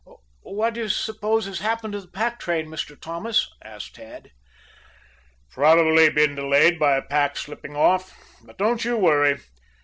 "What 0.41 0.73
do 0.73 0.79
you 0.79 0.89
suppose 0.89 1.45
has 1.45 1.59
happened 1.59 1.93
to 1.93 2.01
the 2.01 2.07
pack 2.07 2.39
train, 2.39 2.65
Mr. 2.65 2.99
Thomas?" 2.99 3.47
asked 3.63 3.93
Tad. 3.97 4.31
"Probably 5.51 6.09
been 6.09 6.33
delayed 6.33 6.79
by 6.79 6.95
a 6.97 7.03
pack 7.03 7.37
slipping 7.37 7.75
off. 7.75 8.11
But 8.43 8.57
don't 8.57 8.83
you 8.83 8.97
worry. 8.97 9.37